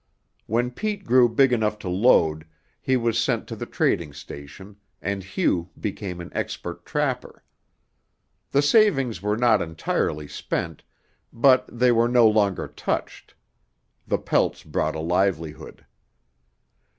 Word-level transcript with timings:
When 0.47 0.71
Pete 0.71 1.03
grew 1.05 1.29
big 1.29 1.53
enough 1.53 1.77
to 1.77 1.87
load, 1.87 2.47
he 2.81 2.97
was 2.97 3.23
sent 3.23 3.45
to 3.45 3.55
the 3.55 3.67
trading 3.67 4.13
station, 4.13 4.77
and 4.99 5.23
Hugh 5.23 5.69
became 5.79 6.19
an 6.19 6.31
expert 6.33 6.87
trapper. 6.87 7.43
The 8.49 8.63
savings 8.63 9.21
were 9.21 9.37
not 9.37 9.61
entirely 9.61 10.27
spent, 10.27 10.81
but 11.31 11.69
they 11.71 11.91
were 11.91 12.09
no 12.09 12.27
longer 12.27 12.67
touched; 12.67 13.35
the 14.07 14.17
pelts 14.17 14.63
brought 14.63 14.95
a 14.95 14.99
livelihood. 14.99 15.85